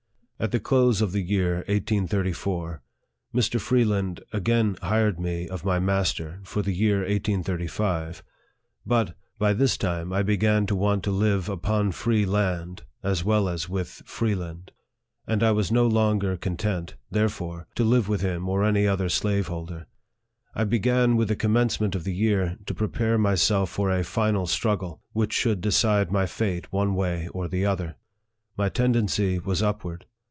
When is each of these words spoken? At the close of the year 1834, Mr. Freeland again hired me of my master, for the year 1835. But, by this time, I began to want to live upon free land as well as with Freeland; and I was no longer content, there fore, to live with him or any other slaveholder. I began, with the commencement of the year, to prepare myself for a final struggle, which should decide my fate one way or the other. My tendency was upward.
At 0.43 0.49
the 0.51 0.59
close 0.59 1.03
of 1.03 1.11
the 1.11 1.21
year 1.21 1.57
1834, 1.67 2.81
Mr. 3.31 3.59
Freeland 3.61 4.23
again 4.33 4.75
hired 4.81 5.19
me 5.19 5.47
of 5.47 5.63
my 5.63 5.77
master, 5.77 6.39
for 6.43 6.63
the 6.63 6.73
year 6.73 7.01
1835. 7.01 8.23
But, 8.83 9.15
by 9.37 9.53
this 9.53 9.77
time, 9.77 10.11
I 10.11 10.23
began 10.23 10.65
to 10.65 10.75
want 10.75 11.03
to 11.03 11.11
live 11.11 11.47
upon 11.47 11.91
free 11.91 12.25
land 12.25 12.81
as 13.03 13.23
well 13.23 13.47
as 13.47 13.69
with 13.69 14.01
Freeland; 14.07 14.71
and 15.27 15.43
I 15.43 15.51
was 15.51 15.71
no 15.71 15.85
longer 15.85 16.37
content, 16.37 16.95
there 17.11 17.29
fore, 17.29 17.67
to 17.75 17.83
live 17.83 18.09
with 18.09 18.21
him 18.21 18.49
or 18.49 18.63
any 18.63 18.87
other 18.87 19.09
slaveholder. 19.09 19.85
I 20.55 20.63
began, 20.63 21.17
with 21.17 21.27
the 21.27 21.35
commencement 21.35 21.93
of 21.93 22.03
the 22.03 22.15
year, 22.15 22.57
to 22.65 22.73
prepare 22.73 23.19
myself 23.19 23.69
for 23.69 23.91
a 23.91 24.03
final 24.03 24.47
struggle, 24.47 25.03
which 25.13 25.33
should 25.33 25.61
decide 25.61 26.11
my 26.11 26.25
fate 26.25 26.73
one 26.73 26.95
way 26.95 27.27
or 27.27 27.47
the 27.47 27.67
other. 27.67 27.97
My 28.57 28.69
tendency 28.69 29.37
was 29.37 29.61
upward. 29.61 30.07